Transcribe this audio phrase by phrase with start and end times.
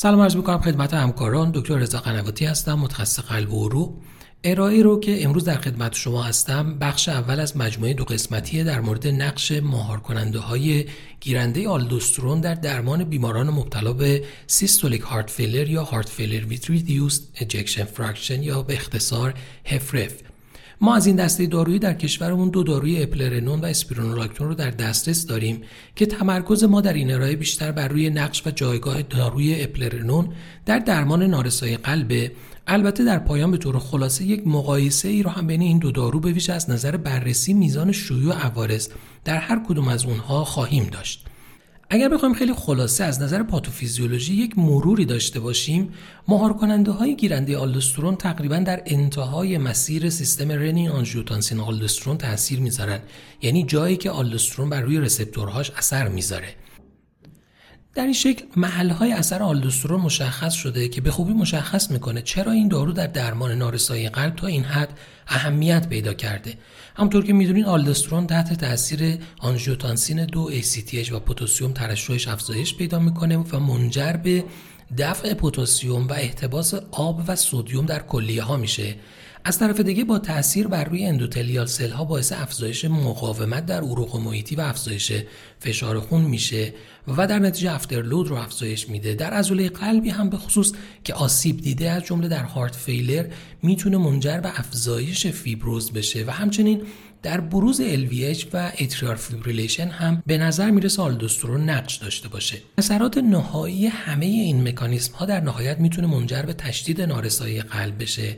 [0.00, 1.50] سلام عرض می‌کنم خدمت همکاران.
[1.54, 3.94] دکتر رضا قنواتی هستم متخصص قلب و عروق.
[4.44, 8.80] ارائه‌ای رو که امروز در خدمت شما هستم بخش اول از مجموعه دو قسمتی در
[8.80, 10.84] مورد نقش مهار کننده های
[11.20, 17.28] گیرنده آلدوسترون در درمان بیماران مبتلا به systolic heart failure یا heart failure with reduced
[17.40, 20.12] ejection fraction یا به اختصار HFrEF
[20.80, 25.26] ما از این دسته دارویی در کشورمون دو داروی اپلرنون و اسپیرونولاکتون رو در دسترس
[25.26, 25.62] داریم
[25.96, 30.28] که تمرکز ما در این ارائه بیشتر بر روی نقش و جایگاه داروی اپلرنون
[30.66, 32.32] در درمان نارسایی قلبه
[32.66, 36.20] البته در پایان به طور خلاصه یک مقایسه ای رو هم بین این دو دارو
[36.20, 38.88] به ویژه از نظر بررسی میزان شیوع عوارض
[39.24, 41.26] در هر کدوم از اونها خواهیم داشت.
[41.90, 45.94] اگر بخوایم خیلی خلاصه از نظر پاتوفیزیولوژی یک مروری داشته باشیم
[46.28, 53.00] مهار کننده های گیرنده آلدوسترون تقریبا در انتهای مسیر سیستم رنین آنژیوتانسین آلدوسترون تاثیر می‌ذارن.
[53.42, 56.48] یعنی جایی که آلدوسترون بر روی رسپتورهاش اثر می‌ذاره.
[57.98, 62.68] در این شکل محلهای اثر آلدوسترون مشخص شده که به خوبی مشخص می‌کنه چرا این
[62.68, 66.54] دارو در درمان نارسایی قلب تا این حد اهمیت پیدا کرده.
[66.96, 73.36] همطور که می‌دونین آلدوسترون تحت تاثیر آنژیوتانسین دو ACTH و پتاسیم ترشحش افزایش پیدا می‌کنه
[73.36, 74.44] و منجر به
[74.98, 78.94] دفع پتاسیم و احتباس آب و سودیوم در کلیه ها میشه.
[79.48, 84.16] از طرف دیگه با تاثیر بر روی endothelial cell ها باعث افزایش مقاومت در عروق
[84.16, 85.12] محیطی و افزایش
[85.58, 86.74] فشار خون میشه
[87.16, 90.72] و در نتیجه afterload رو افزایش میده در عضله قلبی هم به خصوص
[91.04, 93.26] که آسیب دیده از جمله در heart failure
[93.62, 96.82] می‌تونه منجر به افزایش فیبروز بشه و همچنین
[97.22, 102.58] در بروز LVH و atrial fibrillation هم به نظر می‌رسه آلدوسترون نقش داشته باشه.
[102.78, 108.36] اثرات نهایی همه این مکانیسم ها در نهایت می‌تونه منجر به تشدید نارسایی قلب بشه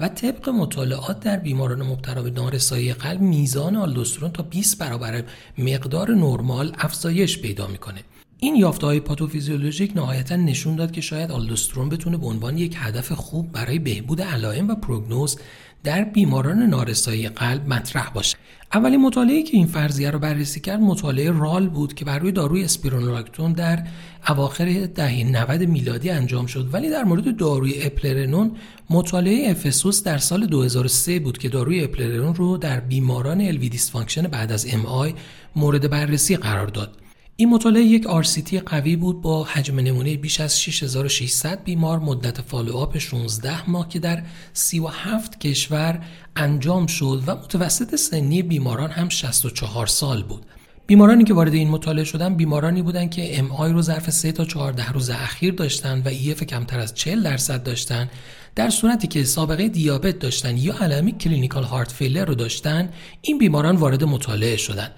[0.00, 5.24] و طبق مطالعات در بیماران مبتلا به نارسایی قلب میزان آلدوسترون تا 20 برابر
[5.58, 8.00] مقدار نرمال افزایش پیدا می‌کنه.
[8.38, 13.12] این یافته های پاتوفیزیولوژیک نهایتا نشون داد که شاید آلدوسترون بتونه به عنوان یک هدف
[13.12, 15.38] خوب برای بهبود علائم و پروگنوز
[15.84, 18.36] در بیماران نارسایی قلب مطرح باشه.
[18.74, 22.64] اولین مطالعه که این فرضیه رو بررسی کرد مطالعه رال بود که بر روی داروی
[22.64, 23.86] اسپیرونولاکتون در
[24.28, 26.68] اواخر دهه 90 میلادی انجام شد.
[26.72, 28.56] ولی در مورد داروی اپلرنون
[28.90, 34.52] مطالعه EPHESUS در سال 2003 بود که داروی اپلرنون رو در بیماران LV dysfunction بعد
[34.52, 35.14] از MI
[35.56, 36.96] مورد بررسی قرار داد.
[37.40, 42.98] این مطالعه یک RCT قوی بود با حجم نمونه بیش از 6600 بیمار مدت follow-up
[42.98, 46.00] 16 ماه که در 37 کشور
[46.36, 50.46] انجام شد و متوسط سنی بیماران هم 64 سال بود.
[50.86, 54.92] بیمارانی که وارد این مطالعه شدن بیمارانی بودند که MI رو ظرف 3 تا 14
[54.92, 58.10] روز اخیر داشتن و EF کمتر از 40 درصد داشتن
[58.54, 62.90] در صورتی که سابقه دیابت داشتن یا علائم clinical heart failure رو داشتن
[63.22, 64.92] این بیماران وارد مطالعه شدند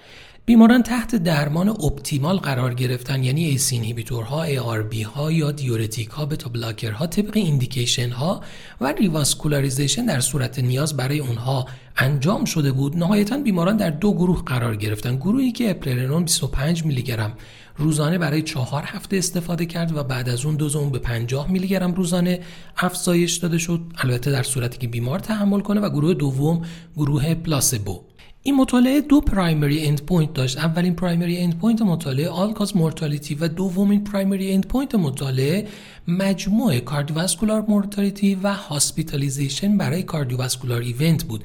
[0.46, 4.56] بیماران تحت درمان optimal قرار گرفتن یعنی ACE inhibitor ها، ARB
[5.02, 8.40] ها یا diuretic ها، beta blocker ها طبق indication ها
[8.80, 11.66] و revascularization در صورت نیاز برای اونها
[11.96, 12.96] انجام شده بود.
[12.96, 15.16] نهایتا بیماران در دو گروه قرار گرفتن.
[15.16, 17.34] گروهی که اپرلنون 25 میلی گرم
[17.76, 21.68] روزانه برای چهار هفته استفاده کرد و بعد از اون دوز اون به 50 میلی
[21.68, 22.40] گرم روزانه
[22.76, 26.62] افزایش داده شد البته در صورتی که بیمار تحمل کنه و گروه دوم
[26.96, 28.11] گروه placebo
[28.44, 30.58] این مطالعه دو primary end point داشت.
[30.58, 35.68] اولین primary end point مطالعه all-cause mortality و دومین primary end point مطالعه
[36.08, 41.44] مجموع cardiovascular mortality و hospitalization برای cardiovascular event بود.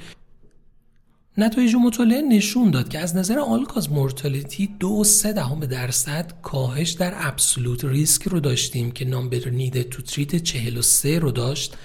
[1.38, 5.34] نتایج مطالعه نشون داد که از نظر all-cause mortality دو سه
[5.70, 11.78] درصد کاهش در absolute risk رو داشتیم که number needed to treat 43 رو داشت.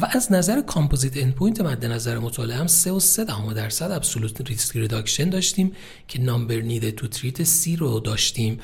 [0.00, 4.40] و از نظر composite endpoint مد نظر مطالعه هم 3 و 3 دهم درصد absolute
[4.40, 5.72] risk reduction داشتیم
[6.08, 8.60] که number needed to treat سی رو داشتیم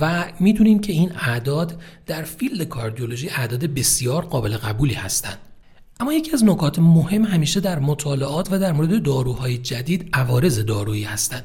[0.00, 5.38] و می‌دونیم که این اعداد در field کاردیولوژی اعداد بسیار قابل قبولی هستند.
[6.00, 11.04] اما یکی از نکات مهم همیشه در مطالعات و در مورد داروهای جدید عوارض دارویی
[11.04, 11.44] هستند.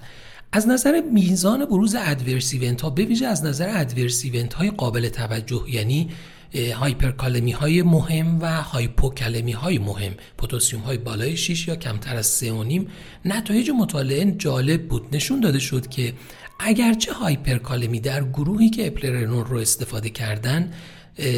[0.53, 4.25] از نظر میزان بروز adverse ها به ویژه از نظر adverse
[4.55, 6.09] های قابل توجه یعنی
[6.55, 10.13] هایپرکالمی های مهم و هایپوکالمی های مهم.
[10.37, 12.81] potassium های بالای 6 یا کمتر از 3.5
[13.25, 15.15] نتایج مطالعه جالب بود.
[15.15, 16.13] نشون داده شد که
[16.59, 20.71] اگرچه هایپرکالمی در گروهی که اپلرنون رو استفاده کردن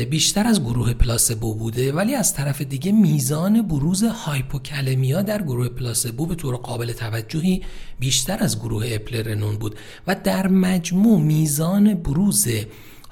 [0.09, 6.25] بیشتر از گروه placebo بوده ولی از طرف دیگه میزان بروز hypokalemia در گروه placebo
[6.25, 7.61] به طور قابل توجهی
[7.99, 9.75] بیشتر از گروه اپلرنون بود
[10.07, 12.47] و در مجموع میزان بروز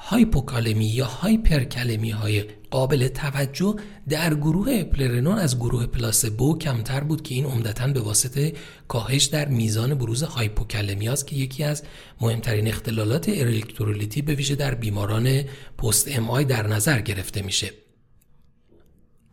[0.03, 3.75] هایپوکالمی یا هایپرکالمی های قابل توجه
[4.09, 8.53] در گروه اپلرنون از گروه placebo کمتر بود که این عمدتا به واسطه
[8.88, 11.83] کاهش در میزان بروز هایپوکالمی است که یکی از
[12.21, 15.44] مهمترین اختلالات الکترولیتی به ویژه در بیماران
[15.78, 17.69] post MI در نظر گرفته میشه.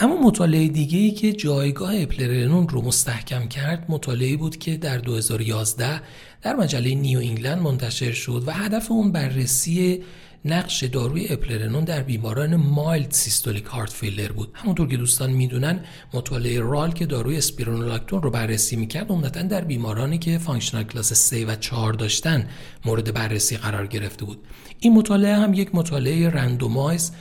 [0.00, 6.00] اما مطالعه دیگه ای که جایگاه اپلرنون رو مستحکم کرد مطالعه بود که در 2011
[6.42, 10.02] در مجله نیو انگلند منتشر شد و هدف اون بررسی
[10.48, 14.50] نقش داروی اپلرنون در بیماران mild systolic heart failure بود.
[14.54, 15.80] همونطور که دوستان می‌دونن
[16.14, 21.46] مطالعه RALES که داروی اسپیرونولاکتون رو بررسی می‌کرد عمدتا در بیمارانی که functional class 3
[21.46, 22.48] و 4 داشتن
[22.84, 24.38] مورد بررسی قرار گرفته بود.
[24.80, 27.12] این مطالعه هم یک مطالعه randomized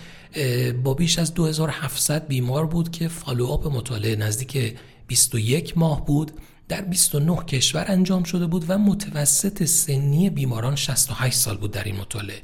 [0.83, 4.75] با بیش از 2700 بیمار بود که follow-up مطالعه نزدیک
[5.07, 6.31] 21 ماه بود.
[6.67, 11.95] در 29 کشور انجام شده بود و متوسط سنی بیماران 68 سال بود در این
[11.95, 12.41] مطالعه.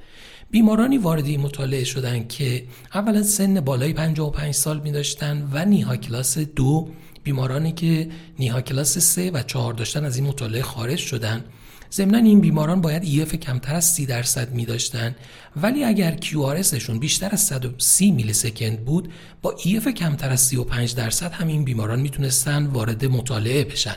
[0.54, 2.64] بیمارانی وارد این مطالعه شدند که
[2.94, 6.90] اولا سن بالای 55 سال می داشتن و نیها کلاس دو.
[7.24, 8.10] بیمارانی که
[8.40, 11.44] نیها کلاس 3 و 4 داشتن از این مطالعه خارج شدن.
[11.92, 15.16] ضمنا این بیماران باید ایف کمتر از 30 درصد می داشتن.
[15.56, 19.12] ولی اگر QRSشون بیشتر از 130 میلی سکند بود
[19.42, 23.96] با EF کمتر از 35 درصد هم این بیماران می‌تونستن وارد مطالعه بشن.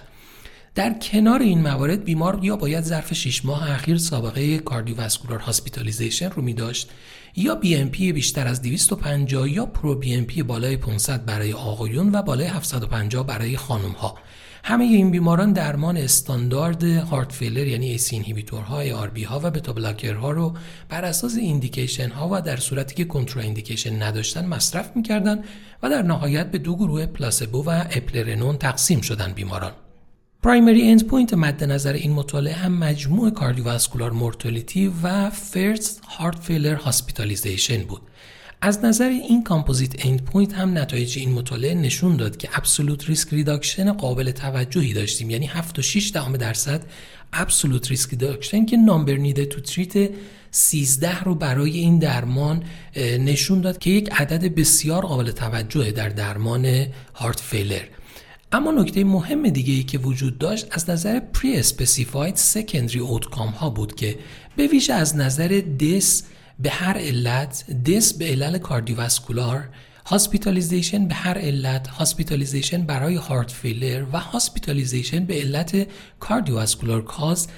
[0.76, 6.42] در کنار این موارد بیمار یا باید ظرف 6 ماه اخیر سابقه cardiovascular hospitalization رو
[6.42, 6.90] می داشت
[7.36, 13.56] یا BNP بیشتر از 250 یا pro-BNP بالای 500 برای آقایون و بالای 750 برای
[13.56, 14.18] خانم ها
[14.64, 18.34] همه این بیماران درمان استاندارد heart failure یعنی ACEI
[18.68, 19.74] ها، ARB ها و بتا
[20.20, 20.54] ها رو
[20.88, 25.44] بر اساس indication ها و در صورتی که contraindication نداشتن مصرف می‌کردند
[25.82, 29.72] و در نهایت به دو گروه placebo و اپلرنون تقسیم شدن بیماران.
[30.46, 36.74] primary end point مد نظر این مطالعه هم مجموع cardiovascular mortality و first heart failure
[36.74, 38.02] hospitalization بود.
[38.60, 43.28] از نظر این composite end point هم نتایج این مطالعه نشون داد که absolute risk
[43.32, 45.30] reduction قابل توجهی داشتیم.
[45.30, 46.08] یعنی 7 و 6
[46.38, 46.82] درصد
[47.32, 50.10] absolute risk reduction که number needed to treat
[50.50, 52.62] 13 رو برای این درمان
[53.18, 57.84] نشون داد که یک عدد بسیار قابل توجه در درمان heart failure
[58.52, 63.94] اما نکته مهم دیگه ای که وجود داشت از نظر pre-specified secondary outcome ها بود
[63.94, 64.18] که
[64.56, 66.22] به ویژه از نظر death
[66.58, 69.68] به هر علت death به علل cardiovascular
[70.06, 75.86] hospitalization به هر علت hospitalization برای heart failure و hospitalization به علت
[76.20, 77.48] cardiovascular cause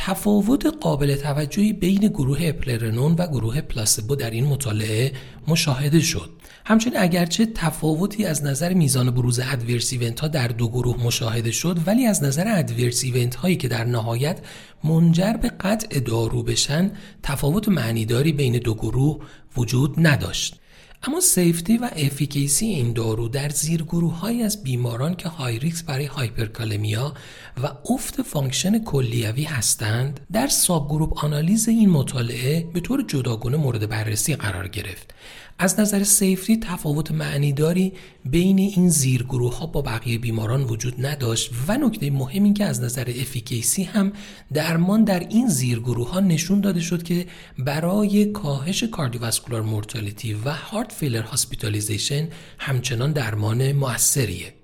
[0.00, 5.12] تفاوت قابل توجهی بین گروه اپلرنون و گروه پلاسبو در این مطالعه
[5.48, 6.30] مشاهده شد.
[6.66, 11.78] همچنین اگرچه تفاوتی از نظر میزان بروز adverse event ها در دو گروه مشاهده شد
[11.86, 14.38] ولی از نظر adverse event هایی که در نهایت
[14.84, 16.90] منجر به قطع دارو بشن
[17.22, 19.18] تفاوت معنیداری بین دو گروه
[19.56, 20.60] وجود نداشت.
[21.02, 27.14] اما safety و efficacy این دارو در زیرگروه از بیماران که های ریکس برای hyperkalemia
[27.62, 34.34] و افت function کلیوی هستند در subgroup آنالیز این مطالعه به طور جداگانه مورد بررسی
[34.36, 35.14] قرار گرفت.
[35.60, 37.92] از نظر safety تفاوت معنیداری
[38.24, 42.82] بین این زیرگروه ها با بقیه بیماران وجود نداشت و نکته مهم این که از
[42.82, 44.12] نظر efficacy هم
[44.52, 47.26] درمان در این زیرگروه ها نشون داده شد که
[47.58, 52.28] برای کاهش cardiovascular mortality و heart failure hospitalization
[52.58, 54.57] همچنان درمان موثریه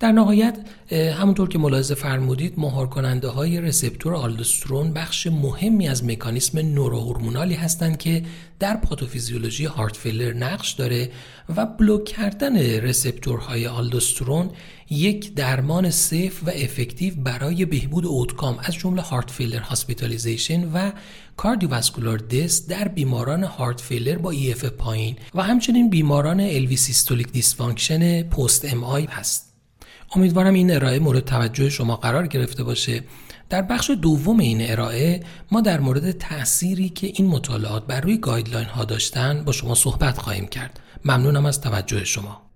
[0.00, 0.58] در نهایت
[0.92, 7.54] همونطور که ملاحظه فرمودید مهار کننده های receptor آلدوسترون بخش مهمی از مکانیسم neurohormonal ی
[7.54, 8.22] هستند که
[8.58, 11.10] در پاتوفیزیولوژی heart failure نقش داره
[11.56, 14.50] و بلوک کردن receptor های آلدوسترون
[14.90, 20.92] یک درمان safe و effective برای بهبود outcome از جمله heart failure hospitalization و
[21.36, 28.22] cardiovascular death در بیماران heart failure با EF پایین و همچنین بیماران LV systolic dysfunction
[28.22, 29.49] post MI هست.
[30.16, 33.04] امیدوارم این ارائه مورد توجه شما قرار گرفته باشه.
[33.48, 38.68] در بخش دوم این ارائه ما در مورد تأثیری که این مطالعات بر روی گایدلاین
[38.68, 40.80] ها داشتن با شما صحبت خواهیم کرد.
[41.04, 42.49] ممنونم از توجه شما.